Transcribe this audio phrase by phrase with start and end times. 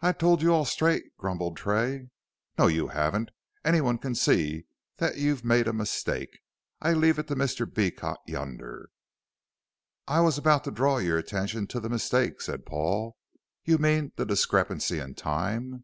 [0.00, 2.10] "I've tole you all straight," grumbled Tray.
[2.56, 3.32] "No, you haven't.
[3.64, 4.66] Anyone can see
[4.98, 6.38] that you've made a mistake.
[6.80, 7.66] I leave it to Mr.
[7.66, 8.90] Beecot yonder."
[10.06, 13.16] "I was about to draw your attention to the mistake," said Paul;
[13.64, 15.82] "you mean the discrepancy in time."